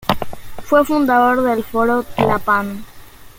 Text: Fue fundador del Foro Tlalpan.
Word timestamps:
Fue 0.63 0.83
fundador 0.83 1.43
del 1.43 1.63
Foro 1.63 2.01
Tlalpan. 2.01 2.83